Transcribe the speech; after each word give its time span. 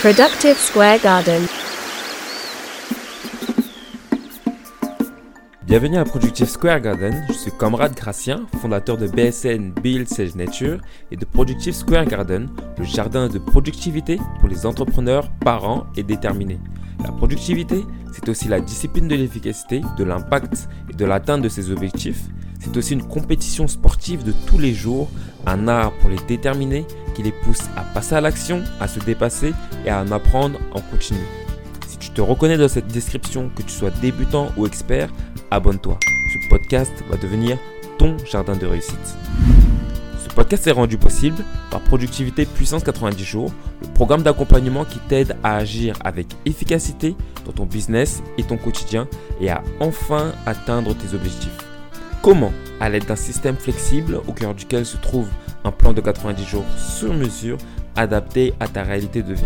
Productive 0.00 0.56
Square 0.56 1.00
Garden. 1.02 1.42
Bienvenue 5.66 5.98
à 5.98 6.04
Productive 6.06 6.48
Square 6.48 6.80
Garden, 6.80 7.22
je 7.28 7.34
suis 7.34 7.50
Comrade 7.50 7.94
Gracien, 7.94 8.46
fondateur 8.62 8.96
de 8.96 9.08
BSN 9.08 9.72
Build 9.82 10.08
Sage 10.08 10.36
Nature 10.36 10.78
et 11.10 11.16
de 11.16 11.26
Productive 11.26 11.74
Square 11.74 12.06
Garden, 12.06 12.48
le 12.78 12.84
jardin 12.84 13.28
de 13.28 13.38
productivité 13.38 14.18
pour 14.40 14.48
les 14.48 14.64
entrepreneurs, 14.64 15.30
parents 15.44 15.84
et 15.98 16.02
déterminés. 16.02 16.60
La 17.04 17.12
productivité, 17.12 17.84
c'est 18.14 18.26
aussi 18.30 18.48
la 18.48 18.60
discipline 18.60 19.06
de 19.06 19.16
l'efficacité, 19.16 19.82
de 19.98 20.04
l'impact 20.04 20.66
et 20.88 20.94
de 20.94 21.04
l'atteinte 21.04 21.42
de 21.42 21.50
ses 21.50 21.70
objectifs. 21.70 22.22
C'est 22.60 22.76
aussi 22.76 22.92
une 22.92 23.02
compétition 23.02 23.66
sportive 23.68 24.22
de 24.22 24.32
tous 24.46 24.58
les 24.58 24.74
jours, 24.74 25.08
un 25.46 25.66
art 25.66 25.92
pour 25.98 26.10
les 26.10 26.18
déterminés 26.28 26.84
qui 27.14 27.22
les 27.22 27.32
pousse 27.32 27.62
à 27.76 27.82
passer 27.82 28.14
à 28.14 28.20
l'action, 28.20 28.62
à 28.80 28.86
se 28.86 29.00
dépasser 29.00 29.54
et 29.86 29.90
à 29.90 30.02
en 30.02 30.12
apprendre 30.12 30.58
en 30.72 30.80
continu. 30.80 31.20
Si 31.88 31.96
tu 31.98 32.10
te 32.10 32.20
reconnais 32.20 32.58
dans 32.58 32.68
cette 32.68 32.88
description, 32.88 33.50
que 33.56 33.62
tu 33.62 33.70
sois 33.70 33.90
débutant 34.02 34.48
ou 34.56 34.66
expert, 34.66 35.10
abonne-toi. 35.50 35.98
Ce 36.32 36.48
podcast 36.48 36.92
va 37.08 37.16
devenir 37.16 37.56
ton 37.98 38.16
jardin 38.24 38.54
de 38.54 38.66
réussite. 38.66 39.16
Ce 40.22 40.34
podcast 40.34 40.66
est 40.66 40.72
rendu 40.72 40.98
possible 40.98 41.42
par 41.70 41.80
Productivité 41.80 42.44
Puissance 42.44 42.84
90 42.84 43.24
jours, 43.24 43.52
le 43.82 43.88
programme 43.94 44.22
d'accompagnement 44.22 44.84
qui 44.84 44.98
t'aide 45.08 45.36
à 45.42 45.56
agir 45.56 45.96
avec 46.04 46.26
efficacité 46.44 47.16
dans 47.46 47.52
ton 47.52 47.64
business 47.66 48.22
et 48.38 48.42
ton 48.42 48.58
quotidien 48.58 49.08
et 49.40 49.50
à 49.50 49.62
enfin 49.80 50.32
atteindre 50.46 50.94
tes 50.94 51.14
objectifs. 51.14 51.69
Comment 52.22 52.52
À 52.80 52.90
l'aide 52.90 53.06
d'un 53.06 53.16
système 53.16 53.56
flexible 53.56 54.20
au 54.28 54.32
cœur 54.34 54.54
duquel 54.54 54.84
se 54.84 54.98
trouve 54.98 55.30
un 55.64 55.72
plan 55.72 55.94
de 55.94 56.02
90 56.02 56.44
jours 56.44 56.66
sur 56.76 57.14
mesure 57.14 57.56
adapté 57.96 58.52
à 58.60 58.68
ta 58.68 58.82
réalité 58.82 59.22
de 59.22 59.32
vie? 59.32 59.42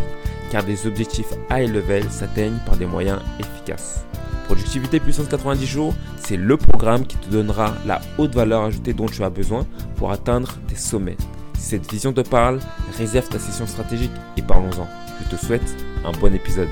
Car 0.51 0.65
des 0.65 0.85
objectifs 0.89 1.33
high 1.53 1.73
level 1.73 2.11
s'atteignent 2.11 2.59
par 2.67 2.77
des 2.77 2.87
moyens 2.87 3.21
efficaces. 3.39 4.05
Productivité 4.47 4.99
puissance 4.99 5.29
90 5.29 5.65
jours, 5.65 5.95
c'est 6.19 6.37
le 6.37 6.57
programme 6.57 7.07
qui 7.07 7.17
te 7.17 7.31
donnera 7.31 7.77
la 7.87 8.01
haute 8.19 8.35
valeur 8.35 8.65
ajoutée 8.65 8.93
dont 8.93 9.07
tu 9.07 9.23
as 9.23 9.31
besoin 9.31 9.65
pour 9.95 10.11
atteindre 10.11 10.57
tes 10.67 10.75
sommets. 10.75 11.17
Cette 11.57 11.89
vision 11.89 12.13
te 12.13 12.23
parle, 12.23 12.59
réserve 12.99 13.29
ta 13.29 13.39
session 13.39 13.69
stratégique 13.69 14.11
et 14.37 14.43
parlons-en. 14.43 14.89
Je 15.23 15.37
te 15.37 15.47
souhaite 15.47 15.77
un 16.05 16.11
bon 16.11 16.35
épisode. 16.35 16.69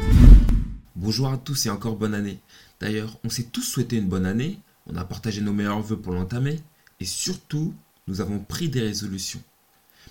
Bonjour 0.97 1.28
à 1.28 1.36
tous 1.36 1.67
et 1.67 1.70
encore 1.70 1.95
bonne 1.95 2.14
année. 2.14 2.41
D'ailleurs, 2.80 3.19
on 3.25 3.30
s'est 3.30 3.45
tous 3.53 3.62
souhaité 3.62 3.97
une 3.97 4.08
bonne 4.08 4.27
année, 4.27 4.58
on 4.86 4.97
a 4.97 5.05
partagé 5.05 5.41
nos 5.41 5.52
meilleurs 5.52 5.80
voeux 5.80 5.98
pour 5.98 6.12
l'entamer 6.12 6.61
et 7.00 7.05
surtout, 7.05 7.75
nous 8.06 8.20
avons 8.20 8.38
pris 8.38 8.69
des 8.69 8.80
résolutions. 8.80 9.42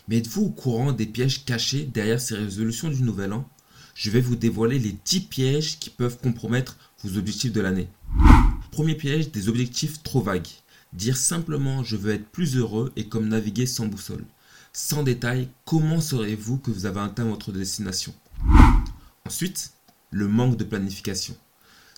Mais 0.08 0.17
êtes-vous 0.17 0.44
au 0.44 0.50
courant 0.50 0.91
des 0.91 1.05
pièges 1.05 1.45
cachés 1.45 1.83
derrière 1.83 2.22
ces 2.22 2.36
résolutions 2.36 2.89
du 2.89 3.03
nouvel 3.03 3.33
an? 3.33 3.47
Je 3.95 4.09
vais 4.09 4.22
vous 4.22 4.36
dévoiler 4.36 4.80
les 4.80 4.95
10 5.05 5.22
pièges 5.22 5.80
qui 5.80 5.89
peuvent 5.89 6.17
compromettre 6.17 6.78
vos 7.03 7.17
objectifs 7.17 7.52
de 7.52 7.61
l'année. 7.61 7.88
Premier 8.72 8.95
piège, 8.95 9.31
des 9.31 9.50
objectifs 9.50 10.02
trop 10.02 10.22
vagues. 10.22 10.47
Dire 10.94 11.17
simplement 11.17 11.83
je 11.83 11.95
veux 11.95 12.13
être 12.13 12.28
plus 12.30 12.58
heureux 12.58 12.91
et 12.95 13.08
comme 13.08 13.28
naviguer 13.28 13.66
sans 13.66 13.88
boussole. 13.88 14.25
Sans 14.73 15.03
détail, 15.03 15.50
comment 15.66 16.00
saurez-vous 16.00 16.58
que 16.58 16.72
vous 16.72 16.85
avez 16.85 17.02
atteint 17.02 17.25
votre 17.25 17.52
destination? 17.52 18.13
Ensuite, 19.25 19.73
le 20.11 20.28
manque 20.28 20.58
de 20.58 20.63
planification. 20.63 21.35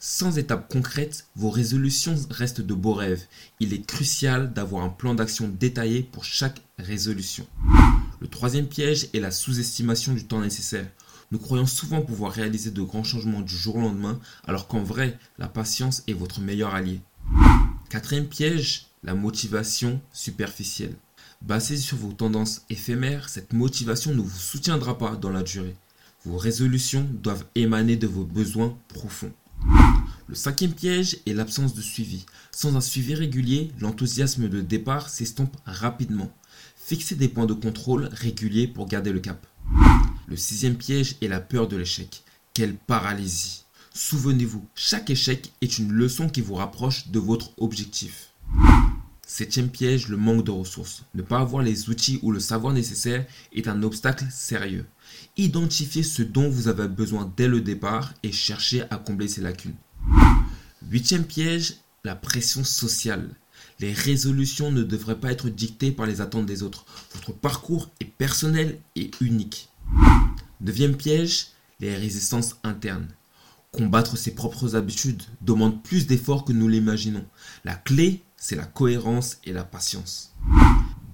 Sans 0.05 0.37
étape 0.37 0.69
concrète, 0.69 1.27
vos 1.37 1.49
résolutions 1.49 2.17
restent 2.29 2.59
de 2.59 2.73
beaux 2.73 2.93
rêves. 2.93 3.23
Il 3.61 3.73
est 3.73 3.85
crucial 3.85 4.51
d'avoir 4.51 4.83
un 4.83 4.89
plan 4.89 5.15
d'action 5.15 5.47
détaillé 5.47 6.03
pour 6.03 6.25
chaque 6.25 6.61
résolution. 6.77 7.47
Le 8.19 8.27
troisième 8.27 8.67
piège 8.67 9.07
est 9.13 9.21
la 9.21 9.31
sous-estimation 9.31 10.11
du 10.11 10.25
temps 10.25 10.41
nécessaire. 10.41 10.85
Nous 11.31 11.39
croyons 11.39 11.65
souvent 11.65 12.01
pouvoir 12.01 12.33
réaliser 12.33 12.71
de 12.71 12.81
grands 12.81 13.05
changements 13.05 13.39
du 13.39 13.55
jour 13.55 13.77
au 13.77 13.79
lendemain, 13.79 14.19
alors 14.45 14.67
qu'en 14.67 14.83
vrai, 14.83 15.17
la 15.37 15.47
patience 15.47 16.03
est 16.07 16.11
votre 16.11 16.41
meilleur 16.41 16.75
allié. 16.75 16.99
Quatrième 17.89 18.27
piège, 18.27 18.87
la 19.03 19.15
motivation 19.15 20.01
superficielle. 20.11 20.97
Basée 21.41 21.77
sur 21.77 21.95
vos 21.95 22.11
tendances 22.11 22.63
éphémères, 22.69 23.29
cette 23.29 23.53
motivation 23.53 24.13
ne 24.13 24.21
vous 24.21 24.37
soutiendra 24.37 24.97
pas 24.97 25.15
dans 25.15 25.31
la 25.31 25.43
durée. 25.43 25.77
Vos 26.25 26.37
résolutions 26.37 27.07
doivent 27.09 27.45
émaner 27.55 27.95
de 27.95 28.07
vos 28.07 28.25
besoins 28.25 28.77
profonds. 28.89 29.31
Le 30.27 30.35
cinquième 30.35 30.73
piège 30.73 31.17
est 31.25 31.33
l'absence 31.33 31.73
de 31.73 31.81
suivi. 31.81 32.25
Sans 32.51 32.75
un 32.77 32.81
suivi 32.81 33.13
régulier, 33.13 33.71
l'enthousiasme 33.79 34.47
de 34.47 34.61
départ 34.61 35.09
s'estompe 35.09 35.57
rapidement. 35.65 36.31
Fixez 36.77 37.15
des 37.15 37.27
points 37.27 37.45
de 37.45 37.53
contrôle 37.53 38.09
réguliers 38.11 38.67
pour 38.67 38.87
garder 38.87 39.11
le 39.11 39.19
cap. 39.19 39.45
Le 40.27 40.37
sixième 40.37 40.75
piège 40.75 41.17
est 41.21 41.27
la 41.27 41.41
peur 41.41 41.67
de 41.67 41.75
l'échec. 41.75 42.23
Quelle 42.53 42.75
paralysie. 42.75 43.65
Souvenez-vous, 43.93 44.65
chaque 44.75 45.09
échec 45.09 45.51
est 45.61 45.77
une 45.77 45.91
leçon 45.91 46.29
qui 46.29 46.41
vous 46.41 46.55
rapproche 46.55 47.09
de 47.09 47.19
votre 47.19 47.51
objectif. 47.57 48.29
Septième 49.27 49.69
piège, 49.69 50.07
le 50.07 50.17
manque 50.17 50.45
de 50.45 50.51
ressources. 50.51 51.03
Ne 51.15 51.21
pas 51.21 51.39
avoir 51.39 51.63
les 51.63 51.89
outils 51.89 52.19
ou 52.21 52.31
le 52.31 52.39
savoir 52.39 52.73
nécessaire 52.73 53.25
est 53.51 53.67
un 53.67 53.83
obstacle 53.83 54.25
sérieux. 54.31 54.85
Identifiez 55.35 56.03
ce 56.03 56.23
dont 56.23 56.49
vous 56.49 56.69
avez 56.69 56.87
besoin 56.87 57.31
dès 57.35 57.47
le 57.47 57.59
départ 57.59 58.13
et 58.23 58.31
cherchez 58.31 58.83
à 58.89 58.97
combler 58.97 59.27
ces 59.27 59.41
lacunes. 59.41 59.75
Huitième 60.89 61.25
piège, 61.25 61.75
la 62.03 62.15
pression 62.15 62.63
sociale. 62.63 63.29
Les 63.79 63.93
résolutions 63.93 64.71
ne 64.71 64.83
devraient 64.83 65.19
pas 65.19 65.31
être 65.31 65.49
dictées 65.49 65.91
par 65.91 66.05
les 66.05 66.21
attentes 66.21 66.45
des 66.45 66.61
autres. 66.61 66.85
Votre 67.13 67.33
parcours 67.33 67.89
est 67.99 68.05
personnel 68.05 68.79
et 68.95 69.09
unique. 69.21 69.69
Neuvième 70.61 70.95
piège, 70.95 71.47
les 71.79 71.95
résistances 71.95 72.57
internes. 72.63 73.07
Combattre 73.71 74.17
ses 74.17 74.35
propres 74.35 74.75
habitudes 74.75 75.23
demande 75.41 75.81
plus 75.81 76.05
d'efforts 76.05 76.45
que 76.45 76.53
nous 76.53 76.67
l'imaginons. 76.67 77.25
La 77.65 77.75
clé, 77.75 78.21
c'est 78.37 78.55
la 78.55 78.65
cohérence 78.65 79.37
et 79.45 79.53
la 79.53 79.63
patience. 79.63 80.33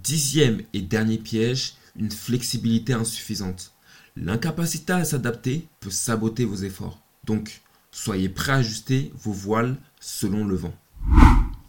Dixième 0.03 0.61
et 0.73 0.81
dernier 0.81 1.19
piège, 1.19 1.75
une 1.95 2.11
flexibilité 2.11 2.93
insuffisante. 2.93 3.73
L'incapacité 4.17 4.93
à 4.93 5.05
s'adapter 5.05 5.67
peut 5.79 5.91
saboter 5.91 6.43
vos 6.43 6.57
efforts. 6.57 6.99
Donc, 7.23 7.61
soyez 8.03 8.29
prêt 8.29 8.53
à 8.53 8.55
ajuster 8.55 9.11
vos 9.21 9.33
voiles 9.33 9.75
selon 9.99 10.45
le 10.45 10.55
vent. 10.55 10.73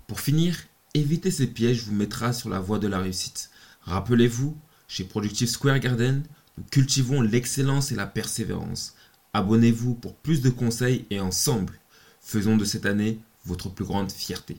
Pour 0.07 0.21
finir, 0.21 0.57
éviter 0.95 1.31
ces 1.33 1.49
pièges 1.49 1.83
vous 1.83 1.93
mettra 1.93 2.33
sur 2.33 2.49
la 2.49 2.61
voie 2.61 2.79
de 2.79 2.87
la 2.87 3.01
réussite. 3.01 3.51
Rappelez-vous, 3.83 4.57
chez 4.87 5.05
Productive 5.05 5.49
Square 5.49 5.81
Garden, 5.81 6.23
nous 6.57 6.65
cultivons 6.71 7.21
l'excellence 7.21 7.91
et 7.91 7.97
la 7.97 8.07
persévérance. 8.07 8.95
Abonnez-vous 9.33 9.95
pour 9.95 10.15
plus 10.15 10.41
de 10.41 10.51
conseils 10.51 11.05
et 11.11 11.19
ensemble, 11.19 11.81
faisons 12.21 12.57
de 12.57 12.65
cette 12.65 12.87
année 12.87 13.19
votre 13.45 13.69
plus 13.69 13.85
grande 13.85 14.13
fierté. 14.13 14.57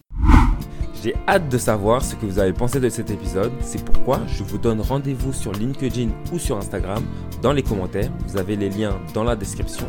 J'ai 1.02 1.16
hâte 1.26 1.50
de 1.50 1.58
savoir 1.58 2.04
ce 2.04 2.16
que 2.16 2.26
vous 2.26 2.40
avez 2.40 2.54
pensé 2.54 2.82
de 2.82 2.90
cet 2.90 3.12
épisode. 3.12 3.54
C'est 3.62 3.84
pourquoi 3.86 4.20
je 4.28 4.44
vous 4.44 4.58
donne 4.58 4.82
rendez-vous 4.82 5.32
sur 5.32 5.54
LinkedIn 5.54 6.10
ou 6.34 6.40
sur 6.40 6.58
Instagram 6.58 7.04
dans 7.42 7.54
les 7.54 7.64
commentaires. 7.64 8.12
Vous 8.28 8.38
avez 8.38 8.58
les 8.58 8.70
liens 8.70 9.00
dans 9.14 9.24
la 9.24 9.38
description. 9.38 9.88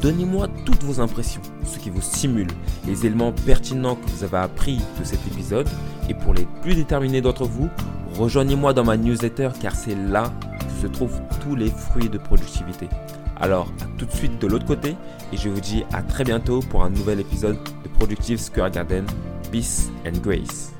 Donnez-moi 0.00 0.48
toutes 0.64 0.82
vos 0.82 1.00
impressions, 1.00 1.40
ce 1.64 1.78
qui 1.78 1.90
vous 1.90 2.02
stimule, 2.02 2.48
les 2.86 3.06
éléments 3.06 3.32
pertinents 3.32 3.96
que 3.96 4.08
vous 4.10 4.24
avez 4.24 4.38
appris 4.38 4.80
de 4.98 5.04
cet 5.04 5.26
épisode. 5.26 5.68
Et 6.08 6.14
pour 6.14 6.34
les 6.34 6.46
plus 6.62 6.74
déterminés 6.74 7.20
d'entre 7.20 7.44
vous, 7.44 7.68
rejoignez-moi 8.14 8.72
dans 8.74 8.84
ma 8.84 8.96
newsletter 8.96 9.50
car 9.60 9.74
c'est 9.74 9.94
là 9.94 10.32
que 10.60 10.82
se 10.82 10.86
trouvent 10.86 11.20
tous 11.42 11.56
les 11.56 11.70
fruits 11.70 12.08
de 12.08 12.18
productivité. 12.18 12.88
Alors, 13.40 13.72
à 13.82 13.98
tout 13.98 14.06
de 14.06 14.12
suite 14.12 14.40
de 14.40 14.46
l'autre 14.46 14.66
côté 14.66 14.96
et 15.32 15.36
je 15.36 15.48
vous 15.48 15.60
dis 15.60 15.84
à 15.92 16.02
très 16.02 16.24
bientôt 16.24 16.60
pour 16.60 16.84
un 16.84 16.90
nouvel 16.90 17.20
épisode 17.20 17.56
de 17.82 17.88
Productive 17.88 18.38
Square 18.38 18.70
Garden. 18.70 19.06
Peace 19.50 19.90
and 20.06 20.18
grace. 20.22 20.73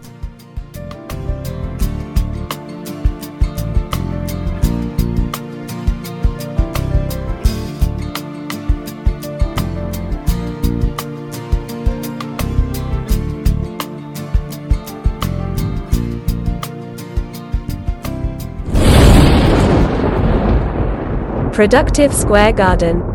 Productive 21.55 22.13
Square 22.13 22.55
Garden. 22.55 23.14